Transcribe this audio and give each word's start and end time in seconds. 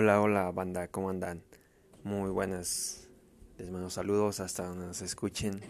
Hola, 0.00 0.20
hola 0.20 0.52
banda, 0.52 0.86
¿cómo 0.86 1.10
andan? 1.10 1.42
Muy 2.04 2.30
buenas, 2.30 3.08
les 3.56 3.68
mando 3.68 3.90
saludos 3.90 4.38
hasta 4.38 4.64
donde 4.64 4.86
nos 4.86 5.02
escuchen. 5.02 5.60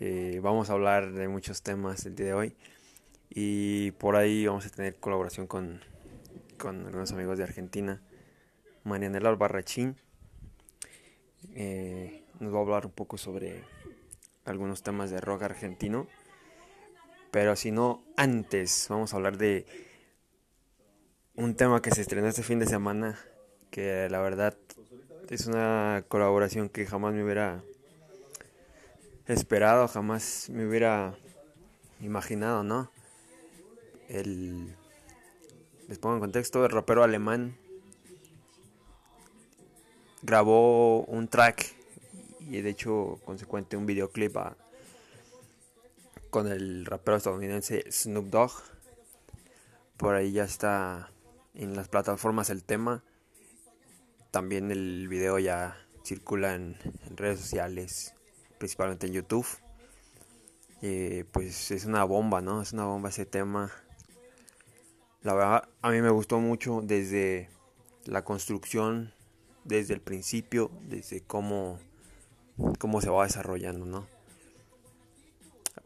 Eh, 0.00 0.40
vamos 0.42 0.70
a 0.70 0.72
hablar 0.72 1.12
de 1.12 1.28
muchos 1.28 1.60
temas 1.60 2.06
el 2.06 2.14
día 2.14 2.28
de 2.28 2.32
hoy 2.32 2.56
y 3.28 3.90
por 3.90 4.16
ahí 4.16 4.46
vamos 4.46 4.64
a 4.64 4.70
tener 4.70 4.96
colaboración 4.96 5.46
con, 5.46 5.82
con 6.56 6.86
algunos 6.86 7.12
amigos 7.12 7.36
de 7.36 7.44
Argentina. 7.44 8.00
Marianela 8.84 9.28
Albarrachín 9.28 9.98
eh, 11.52 12.24
nos 12.40 12.54
va 12.54 12.56
a 12.56 12.62
hablar 12.62 12.86
un 12.86 12.92
poco 12.92 13.18
sobre 13.18 13.62
algunos 14.46 14.82
temas 14.82 15.10
de 15.10 15.20
rock 15.20 15.42
argentino. 15.42 16.06
Pero 17.30 17.56
si 17.56 17.72
no, 17.72 18.02
antes 18.16 18.86
vamos 18.88 19.12
a 19.12 19.16
hablar 19.16 19.36
de 19.36 19.66
un 21.38 21.54
tema 21.54 21.80
que 21.80 21.92
se 21.92 22.00
estrenó 22.00 22.26
este 22.26 22.42
fin 22.42 22.58
de 22.58 22.66
semana, 22.66 23.16
que 23.70 24.08
la 24.10 24.18
verdad 24.18 24.56
es 25.30 25.46
una 25.46 26.04
colaboración 26.08 26.68
que 26.68 26.84
jamás 26.84 27.14
me 27.14 27.22
hubiera 27.22 27.62
esperado, 29.26 29.86
jamás 29.86 30.50
me 30.50 30.66
hubiera 30.66 31.16
imaginado, 32.00 32.64
¿no? 32.64 32.90
El, 34.08 34.74
les 35.86 36.00
pongo 36.00 36.16
en 36.16 36.20
contexto, 36.20 36.64
el 36.64 36.72
rapero 36.72 37.04
alemán 37.04 37.56
grabó 40.22 41.04
un 41.04 41.28
track 41.28 41.72
y 42.40 42.62
de 42.62 42.70
hecho 42.70 43.20
consecuente 43.24 43.76
un 43.76 43.86
videoclip 43.86 44.36
con 46.30 46.50
el 46.50 46.84
rapero 46.84 47.16
estadounidense 47.16 47.84
Snoop 47.92 48.26
Dogg. 48.26 48.50
Por 49.96 50.16
ahí 50.16 50.32
ya 50.32 50.42
está 50.42 51.10
en 51.58 51.76
las 51.76 51.88
plataformas 51.88 52.48
el 52.48 52.64
tema. 52.64 53.04
También 54.30 54.70
el 54.70 55.08
video 55.08 55.38
ya 55.38 55.76
circula 56.04 56.54
en, 56.54 56.76
redes 57.16 57.40
sociales, 57.40 58.14
principalmente 58.58 59.06
en 59.06 59.12
YouTube. 59.12 59.46
Eh, 60.80 61.24
pues 61.32 61.70
es 61.72 61.84
una 61.84 62.04
bomba, 62.04 62.40
¿no? 62.40 62.62
Es 62.62 62.72
una 62.72 62.84
bomba 62.84 63.08
ese 63.08 63.26
tema. 63.26 63.72
La 65.22 65.34
verdad, 65.34 65.68
a 65.82 65.90
mí 65.90 66.00
me 66.00 66.10
gustó 66.10 66.38
mucho 66.38 66.80
desde 66.82 67.50
la 68.04 68.24
construcción, 68.24 69.12
desde 69.64 69.94
el 69.94 70.00
principio, 70.00 70.70
desde 70.82 71.22
cómo, 71.22 71.80
cómo 72.78 73.00
se 73.00 73.10
va 73.10 73.24
desarrollando, 73.24 73.84
¿no? 73.84 74.06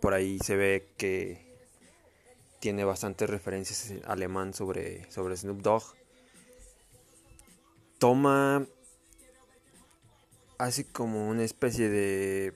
Por 0.01 0.13
ahí 0.13 0.39
se 0.41 0.57
ve 0.57 0.93
que 0.99 1.52
tiene 2.63 2.85
bastantes 2.85 3.29
referencias 3.29 3.91
en 3.91 4.03
alemán 4.07 4.55
sobre, 4.55 5.11
sobre 5.11 5.37
Snoop 5.37 5.63
Dogg. 5.63 5.83
Toma 7.99 8.65
así 10.59 10.85
como 10.85 11.29
una 11.29 11.43
especie 11.43 11.89
de 11.89 12.55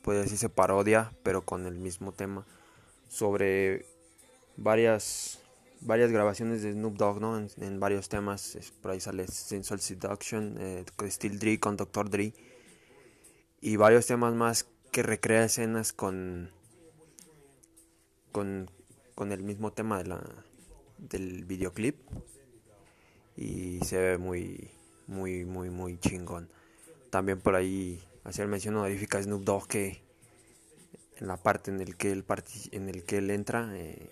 puede 0.00 0.22
decirse 0.22 0.48
parodia, 0.48 1.12
pero 1.22 1.42
con 1.42 1.66
el 1.66 1.74
mismo 1.74 2.12
tema 2.12 2.46
sobre 3.10 3.84
varias 4.56 5.38
varias 5.82 6.10
grabaciones 6.10 6.62
de 6.62 6.72
Snoop 6.72 6.96
Dogg, 6.96 7.20
¿no? 7.20 7.36
En, 7.58 7.78
varios 7.78 8.08
temas, 8.08 8.56
por 8.80 8.92
ahí 8.92 9.00
sale 9.00 9.26
Sensual 9.28 9.80
Seduction, 9.80 10.56
eh, 10.58 10.84
Steel 11.08 11.38
Dre 11.38 11.60
con 11.60 11.76
Dr. 11.76 12.08
Dre 12.08 12.32
y 13.60 13.76
varios 13.76 14.06
temas 14.06 14.32
más 14.32 14.66
que 14.92 15.02
recrea 15.02 15.44
escenas 15.44 15.92
con 15.92 16.55
con, 18.36 19.32
el 19.32 19.42
mismo 19.42 19.72
tema 19.72 19.96
de 19.96 20.08
la, 20.08 20.20
del 20.98 21.46
videoclip. 21.46 21.96
Y 23.34 23.80
se 23.80 23.98
ve 23.98 24.18
muy 24.18 24.70
muy 25.06 25.44
muy 25.44 25.70
muy 25.70 25.98
chingón. 25.98 26.50
También 27.10 27.40
por 27.40 27.54
ahí 27.54 28.02
hacer 28.24 28.46
mención 28.46 28.76
honorífica 28.76 29.22
Snoop 29.22 29.44
Dogg 29.44 29.68
que 29.68 30.02
en 31.16 31.28
la 31.28 31.38
parte 31.38 31.70
en 31.70 31.80
el 31.80 31.96
que 31.96 32.12
él 32.12 32.24
en 32.72 32.88
el 32.88 33.04
que 33.04 33.18
él 33.18 33.30
entra 33.30 33.70
eh, 33.74 34.10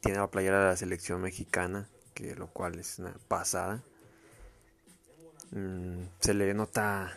tiene 0.00 0.18
la 0.18 0.30
playera 0.30 0.60
de 0.60 0.66
la 0.66 0.76
selección 0.76 1.22
mexicana 1.22 1.88
que 2.12 2.34
lo 2.34 2.48
cual 2.48 2.78
es 2.78 2.98
una 2.98 3.14
pasada. 3.28 3.82
Mm, 5.52 6.04
se 6.20 6.34
le 6.34 6.52
nota 6.52 7.16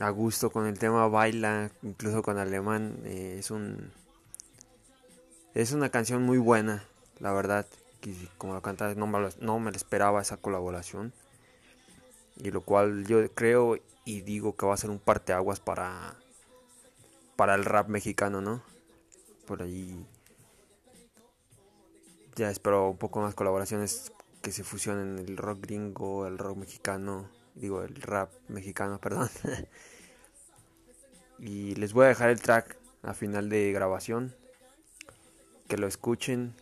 a 0.00 0.10
gusto 0.10 0.50
con 0.50 0.66
el 0.66 0.78
tema 0.78 1.08
baila 1.08 1.70
incluso 1.82 2.22
con 2.22 2.38
alemán 2.38 3.00
eh, 3.04 3.36
es 3.38 3.50
un 3.50 3.92
es 5.56 5.72
una 5.72 5.88
canción 5.88 6.22
muy 6.22 6.36
buena, 6.36 6.84
la 7.18 7.32
verdad. 7.32 7.66
como 8.36 8.52
la 8.52 8.60
canta 8.60 8.94
no 8.94 9.06
me, 9.06 9.30
no 9.40 9.58
me 9.58 9.70
esperaba 9.70 10.20
esa 10.20 10.36
colaboración. 10.36 11.14
Y 12.36 12.50
lo 12.50 12.60
cual 12.60 13.06
yo 13.06 13.26
creo 13.32 13.78
y 14.04 14.20
digo 14.20 14.54
que 14.54 14.66
va 14.66 14.74
a 14.74 14.76
ser 14.76 14.90
un 14.90 14.98
parteaguas 14.98 15.58
para, 15.58 16.14
para 17.36 17.54
el 17.54 17.64
rap 17.64 17.88
mexicano, 17.88 18.42
¿no? 18.42 18.62
Por 19.46 19.62
ahí 19.62 20.04
ya 22.34 22.50
espero 22.50 22.90
un 22.90 22.98
poco 22.98 23.22
más 23.22 23.34
colaboraciones 23.34 24.12
que 24.42 24.52
se 24.52 24.62
fusionen 24.62 25.18
el 25.18 25.38
rock 25.38 25.62
gringo, 25.62 26.26
el 26.26 26.36
rock 26.36 26.58
mexicano, 26.58 27.30
digo 27.54 27.82
el 27.82 27.94
rap 28.02 28.30
mexicano, 28.48 28.98
perdón. 29.00 29.30
y 31.38 31.74
les 31.76 31.94
voy 31.94 32.04
a 32.04 32.08
dejar 32.08 32.28
el 32.28 32.42
track 32.42 32.76
a 33.02 33.14
final 33.14 33.48
de 33.48 33.72
grabación 33.72 34.34
que 35.68 35.76
lo 35.76 35.86
escuchen 35.86 36.54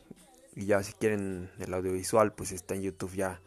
y 0.54 0.66
ya 0.66 0.82
si 0.82 0.92
quieren 0.92 1.50
el 1.58 1.74
audiovisual 1.74 2.32
pues 2.32 2.52
está 2.52 2.74
en 2.74 2.82
YouTube 2.82 3.14
ya 3.14 3.40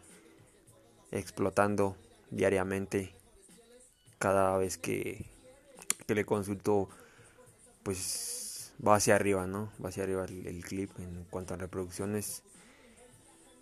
explotando 1.12 1.96
diariamente 2.32 3.16
cada 4.20 4.58
vez 4.58 4.78
que, 4.78 5.26
que 6.06 6.16
le 6.16 6.26
consulto 6.26 6.90
pues 7.84 8.74
va 8.86 8.96
hacia 8.96 9.16
arriba 9.16 9.48
no 9.48 9.72
va 9.84 9.90
hacia 9.90 10.04
arriba 10.04 10.26
el, 10.26 10.64
clip 10.64 10.92
en 11.00 11.26
cuanto 11.30 11.54
a 11.54 11.58
reproducciones. 11.58 12.44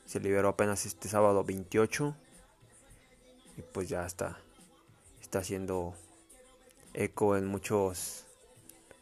Se 0.05 0.19
liberó 0.19 0.49
apenas 0.49 0.85
este 0.85 1.09
sábado 1.09 1.43
28 1.43 2.15
y 3.57 3.61
pues 3.61 3.89
ya 3.89 4.05
está 4.05 4.39
está 5.21 5.39
haciendo 5.39 5.95
eco 6.93 7.35
en 7.35 7.45
muchos 7.45 8.24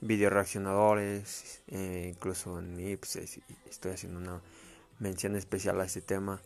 video 0.03 0.29
reaccionadores, 0.29 1.61
eh, 1.67 2.11
incluso 2.13 2.59
en 2.59 2.79
Ips 2.79 3.15
estoy 3.69 3.91
haciendo 3.91 4.19
una 4.19 4.41
mención 4.99 5.35
especial 5.35 5.79
a 5.81 5.85
este 5.85 6.01
tema. 6.01 6.41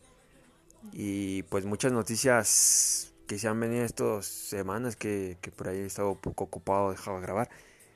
Y 0.94 1.44
pues 1.44 1.66
muchas 1.66 1.92
noticias 1.92 3.12
que 3.28 3.40
se 3.40 3.48
han 3.48 3.60
venido 3.60 3.84
estas 3.84 4.26
semanas 4.26 4.96
que, 4.96 5.38
por 5.56 5.70
ahí 5.70 5.80
he 5.80 5.86
estado 5.86 6.12
un 6.12 6.18
poco 6.18 6.46
ocupado, 6.46 6.92
dejaba 6.92 7.20
grabar. 7.20 7.50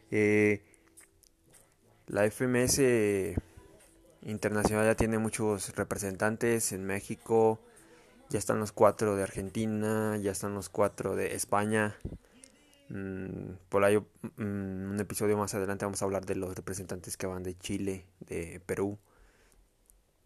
Eh, 0.10 0.62
la 2.08 2.26
FMS 2.30 2.82
internacional 4.24 4.86
ya 4.86 4.96
tiene 4.96 5.18
muchos 5.20 5.76
representantes 5.76 6.72
en 6.74 6.86
México. 6.86 7.60
Ya 8.30 8.40
están 8.40 8.60
los 8.60 8.72
cuatro 8.72 9.16
de 9.16 9.24
Argentina, 9.24 10.18
ya 10.18 10.32
están 10.32 10.54
los 10.54 10.70
cuatro 10.70 11.16
de 11.16 11.36
España. 11.36 11.98
Mm, 12.94 13.54
por 13.70 13.86
ahí 13.86 13.98
mm, 13.98 14.92
un 14.92 14.98
episodio 15.00 15.38
más 15.38 15.54
adelante 15.56 15.86
vamos 15.86 16.02
a 16.02 16.06
hablar 16.06 16.26
de 16.26 16.36
los 16.36 16.54
representantes 16.56 17.16
que 17.16 17.26
van 17.26 17.42
de 17.44 17.58
Chile, 17.58 18.06
de 18.20 18.60
Perú. 18.66 19.00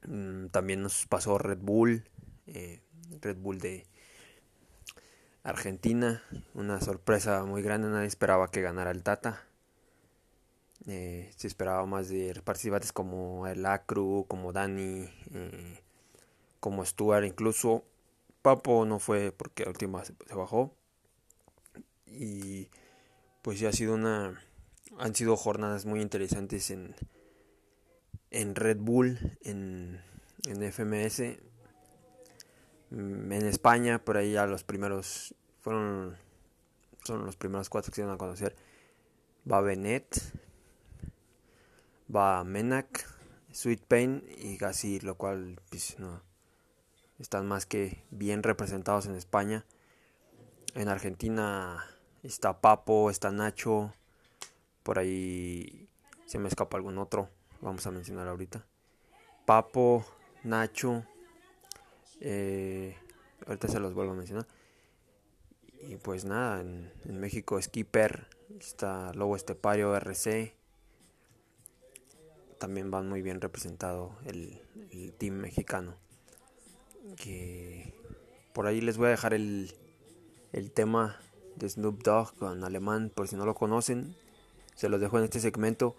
Mm, 0.08 0.48
también 0.48 0.82
nos 0.82 1.06
pasó 1.06 1.38
Red 1.38 1.60
Bull, 1.60 2.04
eh, 2.48 2.82
Red 3.22 3.38
Bull 3.38 3.60
de 3.60 3.86
Argentina, 5.44 6.24
una 6.56 6.82
sorpresa 6.82 7.44
muy 7.46 7.62
grande, 7.62 7.90
nadie 7.90 8.08
esperaba 8.08 8.50
que 8.50 8.62
ganara 8.62 8.92
el 8.92 9.04
Tata. 9.04 9.44
Eh, 10.88 11.32
se 11.36 11.48
esperaba 11.48 11.86
más 11.86 12.10
de 12.10 12.42
participantes 12.44 12.92
como 12.92 13.48
el 13.48 13.66
Acru, 13.66 14.26
como 14.28 14.54
Dani, 14.54 15.08
eh, 15.34 15.80
como 16.60 16.84
Stuart, 16.86 17.26
incluso 17.26 17.84
Papo 18.42 18.86
no 18.86 19.00
fue 19.00 19.32
porque 19.32 19.64
la 19.66 19.72
última 19.72 20.04
se 20.06 20.14
bajó 20.36 20.76
y 22.18 22.70
pues 23.42 23.60
ya 23.60 23.70
ha 23.70 23.74
sido 23.74 23.94
una 23.94 24.42
han 24.98 25.16
sido 25.16 25.36
jornadas 25.36 25.86
muy 25.86 26.02
interesantes 26.02 26.72
en 26.72 26.96
en 28.32 28.56
Red 28.56 28.78
Bull 28.78 29.38
en, 29.42 30.02
en 30.48 30.72
FMS 30.72 31.22
mm, 32.90 33.32
en 33.32 33.46
España 33.46 34.04
por 34.04 34.18
ahí 34.18 34.34
ya 34.34 34.46
los 34.46 34.64
primeros 34.64 35.36
fueron 35.62 36.18
son 37.04 37.26
los 37.26 37.36
primeros 37.36 37.70
cuatro 37.70 37.92
que 37.92 37.98
se 37.98 38.04
van 38.04 38.16
a 38.16 38.18
conocer. 38.18 38.56
Va 39.50 39.62
Benet 39.62 40.20
va 42.14 42.44
Menac 42.44 43.08
Sweet 43.52 43.82
Pain 43.88 44.24
y 44.38 44.58
Gassi 44.58 45.00
lo 45.00 45.16
cual 45.16 45.62
pues, 45.70 46.00
no 46.00 46.22
están 47.20 47.48
más 47.48 47.66
que 47.66 48.04
bien 48.12 48.44
representados 48.44 49.06
en 49.06 49.16
España. 49.16 49.66
En 50.74 50.90
Argentina 50.90 51.86
Está 52.26 52.60
Papo, 52.60 53.12
está 53.12 53.30
Nacho. 53.30 53.94
Por 54.82 54.98
ahí 54.98 55.88
se 56.26 56.40
me 56.40 56.48
escapa 56.48 56.76
algún 56.76 56.98
otro. 56.98 57.30
Vamos 57.62 57.86
a 57.86 57.92
mencionar 57.92 58.28
ahorita. 58.28 58.66
Papo, 59.46 60.04
Nacho, 60.44 61.04
Eh, 62.22 62.98
ahorita 63.46 63.68
se 63.68 63.80
los 63.80 63.94
vuelvo 63.94 64.14
a 64.14 64.16
mencionar. 64.16 64.48
Y 65.88 65.98
pues 65.98 66.26
nada, 66.26 66.62
en, 66.62 66.92
México 67.20 67.62
Skipper, 67.62 68.26
está 68.60 69.14
Lobo 69.14 69.36
Estepario, 69.36 69.96
RC. 69.96 70.56
También 72.58 72.90
van 72.90 73.08
muy 73.08 73.22
bien 73.22 73.40
representado 73.40 74.18
el, 74.26 74.60
el 74.92 75.14
team 75.14 75.36
mexicano. 75.36 75.96
Que 77.18 77.94
por 78.52 78.66
ahí 78.66 78.82
les 78.82 78.98
voy 78.98 79.08
a 79.08 79.12
dejar 79.12 79.36
el, 79.36 79.76
el 80.54 80.72
tema 80.72 81.20
de 81.56 81.70
Snoop 81.70 82.04
Dogg 82.04 82.36
con 82.38 82.64
alemán, 82.64 83.12
por 83.14 83.28
si 83.28 83.36
no 83.36 83.46
lo 83.46 83.56
conocen. 83.56 84.16
Se 84.76 84.90
los 84.90 85.00
dejo 85.00 85.18
en 85.18 85.26
este 85.26 85.40
segmento. 85.40 85.96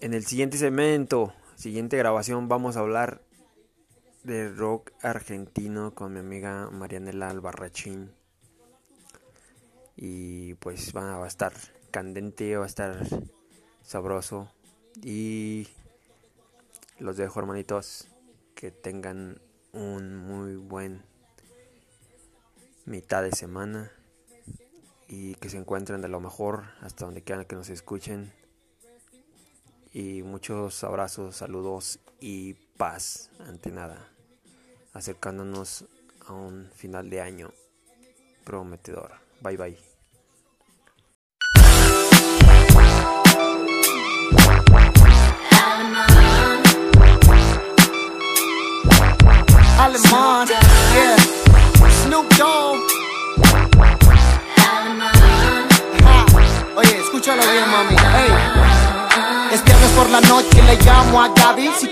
En 0.00 0.14
el 0.14 0.24
siguiente 0.24 0.58
segmento, 0.58 1.32
siguiente 1.56 1.96
grabación, 1.96 2.48
vamos 2.48 2.76
a 2.76 2.80
hablar 2.80 3.22
de 4.24 4.48
rock 4.48 4.92
argentino 5.02 5.94
con 5.94 6.12
mi 6.12 6.20
amiga 6.20 6.70
Marianela 6.70 7.28
Albarrachín. 7.28 8.12
Y 9.96 10.54
pues 10.54 10.92
va 10.96 11.22
a 11.22 11.26
estar 11.26 11.52
candente, 11.90 12.56
va 12.56 12.64
a 12.64 12.68
estar 12.68 13.06
sabroso. 13.82 14.48
Y 15.02 15.68
los 16.98 17.16
dejo 17.16 17.40
hermanitos. 17.40 18.08
Que 18.54 18.70
tengan 18.70 19.40
un 19.72 20.16
muy 20.16 20.54
buen 20.54 21.02
mitad 22.84 23.22
de 23.22 23.32
semana. 23.32 23.90
Y 25.14 25.34
que 25.34 25.50
se 25.50 25.58
encuentren 25.58 26.00
de 26.00 26.08
lo 26.08 26.20
mejor 26.20 26.64
hasta 26.80 27.04
donde 27.04 27.20
quieran 27.20 27.44
que 27.44 27.54
nos 27.54 27.68
escuchen 27.68 28.32
y 29.92 30.22
muchos 30.22 30.84
abrazos, 30.84 31.36
saludos 31.36 31.98
y 32.18 32.54
paz 32.54 33.30
ante 33.40 33.70
nada, 33.70 34.08
acercándonos 34.94 35.84
a 36.26 36.32
un 36.32 36.70
final 36.74 37.10
de 37.10 37.20
año 37.20 37.52
prometedor. 38.44 39.12
Bye 39.42 39.56
bye. 39.58 39.91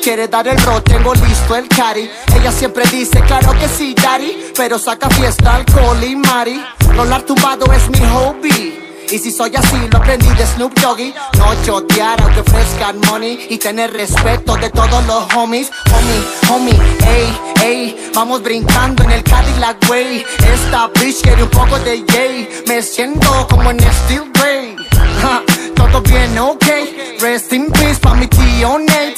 Quiere 0.01 0.29
dar 0.29 0.47
el 0.49 0.59
rol 0.59 0.83
tengo 0.83 1.15
listo 1.15 1.57
el 1.57 1.69
cari 1.69 2.11
Ella 2.35 2.53
siempre 2.53 2.85
dice 2.91 3.21
claro 3.21 3.53
que 3.59 3.69
sí 3.69 3.95
daddy 3.95 4.53
Pero 4.57 4.79
saca 4.79 5.09
fiesta, 5.11 5.57
alcohol 5.57 6.03
y 6.03 6.17
mari. 6.17 6.63
Rolar 6.95 7.23
tumbado 7.23 7.67
es 7.73 7.89
mi 7.91 7.99
hobby. 7.99 8.79
Y 9.11 9.19
si 9.19 9.33
soy 9.33 9.55
así, 9.57 9.77
lo 9.91 9.99
aprendí 9.99 10.29
de 10.29 10.47
Snoop 10.47 10.79
Doggy. 10.81 11.13
No 11.39 11.55
chotear 11.65 12.21
aunque 12.21 12.41
ofrezcan 12.41 13.01
money 13.07 13.47
Y 13.51 13.59
tener 13.59 13.93
respeto 13.93 14.57
de 14.57 14.71
todos 14.71 15.05
los 15.07 15.35
homies. 15.35 15.71
Homie, 15.93 16.23
homie, 16.51 16.81
ey, 17.07 17.41
ey 17.63 18.11
Vamos 18.15 18.43
brincando 18.43 19.03
en 19.05 19.13
el 19.13 19.23
Cadillac 19.23 19.79
way 19.89 20.25
Esta 20.53 20.89
bitch 20.89 21.23
quiere 21.23 21.43
un 21.43 21.51
poco 21.51 21.79
de 21.81 22.05
yay. 22.05 22.49
Me 22.67 22.83
siento 22.83 23.47
como 23.49 23.71
en 23.71 23.81
Steel 23.81 24.31
Ray 24.35 24.80
todo 25.91 26.03
bien, 26.03 26.39
ok. 26.39 26.65
Rest 27.21 27.53
in 27.53 27.71
peace 27.73 28.01
pa' 28.01 28.15
mi 28.15 28.27
tío 28.27 28.79
Nate. 28.79 29.17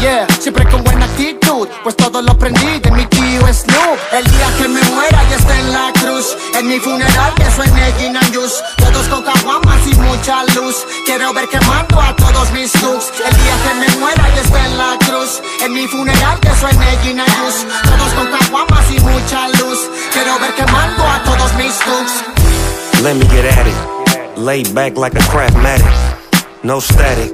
Yeah, 0.00 0.26
siempre 0.38 0.64
con 0.68 0.84
buena 0.84 1.06
actitud, 1.06 1.66
pues 1.82 1.96
todo 1.96 2.22
lo 2.22 2.32
aprendí 2.32 2.78
de 2.80 2.90
mi 2.92 3.04
tío 3.06 3.40
Snoop. 3.52 3.98
El 4.12 4.24
día 4.24 4.46
que 4.58 4.68
me 4.68 4.80
muera 4.94 5.18
ya 5.30 5.36
está 5.36 5.58
en 5.58 5.72
la 5.72 5.92
cruz. 6.00 6.36
En 6.54 6.68
mi 6.68 6.78
funeral 6.78 7.34
que 7.34 7.50
suene 7.50 7.92
Gin 7.98 8.16
and 8.16 8.34
Juice. 8.34 8.54
Todos 8.76 9.08
con 9.08 9.22
caguamas 9.22 9.86
y 9.86 9.94
mucha 9.96 10.44
luz. 10.54 10.76
Quiero 11.06 11.32
ver 11.32 11.48
quemando 11.48 12.00
a 12.00 12.14
todos 12.16 12.50
mis 12.52 12.72
looks. 12.82 13.06
El 13.24 13.36
día 13.36 13.54
que 13.64 13.74
me 13.80 13.96
muera 14.00 14.28
ya 14.34 14.42
está 14.42 14.66
en 14.66 14.78
la 14.78 14.98
cruz. 15.06 15.42
En 15.64 15.72
mi 15.72 15.86
funeral 15.88 16.38
que 16.40 16.54
suene 16.60 16.98
Gin 17.02 17.20
and 17.20 17.32
Juice. 17.38 17.66
Todos 17.84 18.12
con 18.14 18.26
caguamas 18.38 18.90
y 18.90 19.00
mucha 19.00 19.48
luz. 19.48 19.78
Quiero 20.12 20.38
ver 20.38 20.54
quemando 20.54 21.02
a 21.02 21.22
todos 21.24 21.52
mis 21.54 21.74
looks. 21.86 23.02
Let 23.02 23.14
me 23.14 23.26
get 23.26 23.46
at 23.46 23.66
it. 23.66 23.97
Laid 24.38 24.72
back 24.72 24.96
like 24.96 25.14
a 25.14 25.18
craftmatic, 25.18 26.64
no 26.64 26.78
static 26.78 27.32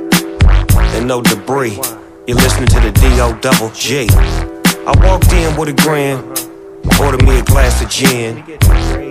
and 0.97 1.07
no 1.07 1.21
debris. 1.21 1.79
You're 2.27 2.39
listening 2.39 2.69
to 2.69 2.81
the 2.81 2.93
D.O. 2.93 3.39
double 3.43 3.69
G. 3.75 4.09
I 4.11 4.95
walked 5.05 5.31
in 5.33 5.55
with 5.55 5.69
a 5.69 5.75
grin, 5.75 6.17
ordered 6.99 7.23
me 7.27 7.41
a 7.41 7.43
glass 7.45 7.83
of 7.83 7.91
gin. 7.91 8.43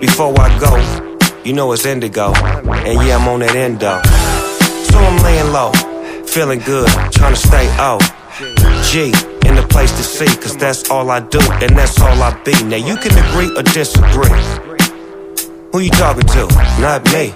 Before 0.00 0.34
I 0.40 0.50
go, 0.58 0.74
you 1.44 1.52
know 1.52 1.70
it's 1.70 1.86
indigo, 1.86 2.34
and 2.34 3.06
yeah, 3.06 3.16
I'm 3.16 3.28
on 3.28 3.40
that 3.40 3.54
endo. 3.54 4.02
So 4.90 4.98
I'm 4.98 5.22
laying 5.22 5.52
low, 5.52 5.70
feeling 6.26 6.58
good, 6.58 6.88
trying 7.12 7.34
to 7.34 7.40
stay 7.40 7.68
out. 7.78 8.02
G, 8.90 9.12
in 9.46 9.54
the 9.54 9.66
place 9.70 9.92
to 9.92 10.02
see, 10.02 10.26
cause 10.42 10.56
that's 10.56 10.90
all 10.90 11.10
I 11.10 11.20
do, 11.20 11.38
and 11.62 11.78
that's 11.78 12.00
all 12.00 12.20
I 12.20 12.36
be. 12.42 12.52
Now 12.64 12.76
you 12.76 12.96
can 12.96 13.16
agree 13.28 13.56
or 13.56 13.62
disagree. 13.62 14.34
Who 15.70 15.78
you 15.78 15.90
talking 15.90 16.26
to? 16.26 16.48
Not 16.80 17.04
me. 17.12 17.34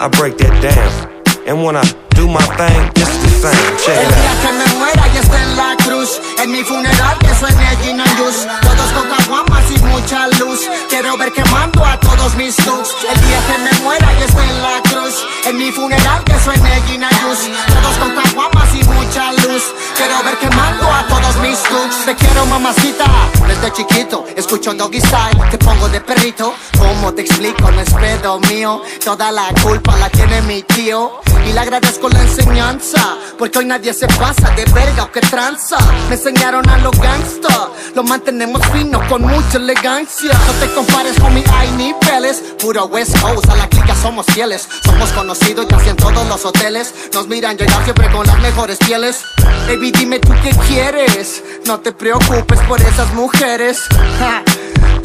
I 0.00 0.06
break 0.06 0.38
that 0.38 0.54
down. 0.62 1.10
And 1.42 1.64
when 1.64 1.74
I 1.74 1.82
do 2.14 2.30
my 2.30 2.44
thing, 2.54 2.82
is 3.02 3.10
the 3.18 3.30
same. 3.42 3.78
Check 3.82 3.98
it 3.98 4.28
que 4.46 4.52
me 4.54 4.66
muera 4.78 5.02
ya 5.10 5.20
está 5.20 5.42
en 5.42 5.56
la 5.56 5.74
cruz. 5.82 6.20
En 6.38 6.52
mi 6.52 6.62
funeral 6.62 7.18
que 7.18 7.34
suene 7.34 7.66
Gin 7.82 7.98
Juice. 8.14 8.46
Todos 8.62 8.90
con 8.94 9.10
caguamas 9.10 9.66
y 9.74 9.78
mucha 9.90 10.28
luz. 10.38 10.60
Quiero 10.88 11.16
ver 11.18 11.32
quemando 11.32 11.84
a 11.84 11.98
todos 11.98 12.36
mis 12.36 12.54
looks. 12.64 12.90
El 13.10 13.18
día 13.26 13.40
que 13.48 13.58
me 13.58 13.72
muera 13.82 14.06
ya 14.20 14.26
está 14.26 14.44
en 14.44 14.62
la 14.62 14.78
cruz. 14.86 15.14
En 15.46 15.58
mi 15.58 15.72
funeral 15.72 16.22
que 16.22 16.38
suene 16.44 16.82
Gin. 16.86 17.02
Todos 17.02 17.96
con 17.98 18.14
caguamas 18.14 18.70
y 18.74 18.84
mucha 18.84 19.32
luz. 19.32 19.64
Quiero 19.96 20.22
ver 20.22 20.38
quemando 20.38 20.86
a 20.86 21.06
todos 21.08 21.36
mis 21.42 21.58
looks. 21.72 22.04
Te 22.06 22.14
quiero 22.14 22.46
mamacita. 22.46 22.97
Desde 23.60 23.72
chiquito 23.72 24.24
escucho 24.36 24.70
Style. 24.70 25.50
Te 25.50 25.58
pongo 25.58 25.88
de 25.88 26.00
perrito. 26.00 26.54
¿Cómo 26.78 27.12
te 27.12 27.22
explico? 27.22 27.68
No 27.72 27.80
es 27.80 27.92
pedo 27.92 28.38
mío. 28.40 28.82
Toda 29.04 29.32
la 29.32 29.48
culpa 29.62 29.96
la 29.96 30.08
tiene 30.10 30.40
mi 30.42 30.62
tío. 30.62 31.20
Y 31.44 31.52
le 31.52 31.58
agradezco 31.58 32.08
la 32.08 32.22
enseñanza. 32.22 33.16
Porque 33.36 33.58
hoy 33.58 33.64
nadie 33.64 33.92
se 33.94 34.06
pasa 34.06 34.50
de 34.50 34.64
verga 34.66 35.04
o 35.04 35.12
que 35.12 35.20
tranza. 35.20 35.78
Me 36.08 36.14
enseñaron 36.14 36.68
a 36.68 36.78
los 36.78 36.96
gangsta. 37.00 37.70
Lo 37.96 38.04
mantenemos 38.04 38.62
fino 38.72 39.00
con 39.08 39.22
mucha 39.22 39.58
elegancia. 39.58 40.32
No 40.46 40.52
te 40.60 40.72
compares 40.72 41.18
con 41.18 41.34
mi 41.34 41.42
hay 41.52 41.70
niveles. 41.72 42.42
Puro 42.60 42.84
West 42.86 43.18
Coast, 43.20 43.48
a 43.48 43.56
la 43.56 43.68
clica 43.68 43.94
somos 43.96 44.26
fieles. 44.26 44.68
Somos 44.84 45.10
conocidos 45.10 45.66
casi 45.66 45.88
en 45.88 45.96
todos 45.96 46.26
los 46.28 46.44
hoteles. 46.44 46.94
Nos 47.12 47.26
miran 47.26 47.56
llegar 47.56 47.82
siempre 47.82 48.08
con 48.10 48.24
las 48.24 48.38
mejores 48.40 48.78
pieles. 48.78 49.24
Baby, 49.66 49.90
dime 49.92 50.18
tú 50.20 50.32
qué 50.42 50.50
quieres. 50.68 51.42
No 51.66 51.80
te 51.80 51.92
preocupes 51.92 52.60
por 52.68 52.80
esas 52.80 53.12
mujeres. 53.14 53.47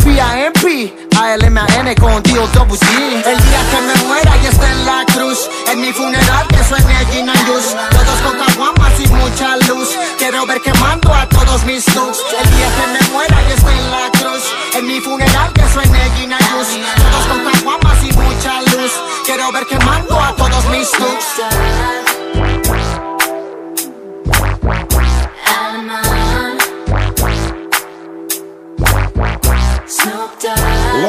P-I-M-P, 0.03 0.93
A-L-M-A-N 1.17 1.95
con 1.95 2.21
Dio 2.23 2.45
Double 2.47 2.77
G 2.77 3.23
El 3.25 3.37
día 3.37 3.61
que 3.71 3.81
me 3.81 3.95
muera 4.05 4.35
ya 4.43 4.49
está 4.49 4.69
en 4.69 4.85
la 4.85 5.05
cruz 5.05 5.49
En 5.71 5.79
mi 5.79 5.93
funeral 5.93 6.45
que 6.49 6.61
suene 6.65 6.93
Gin 7.09 7.29
and 7.29 7.47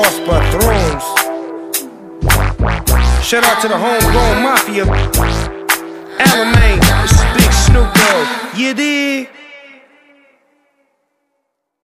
Lost 0.04 0.20
Patrons. 0.26 1.04
Shout 3.24 3.42
out 3.42 3.62
to 3.62 3.68
the 3.68 3.78
homegrown 3.78 4.42
mafia. 4.42 4.84
Alamein, 6.20 6.78
is 7.04 7.16
Big 7.32 7.50
Snoop 7.50 7.88
Dogg. 7.94 8.58
You 8.58 8.74
dig? 8.74 9.28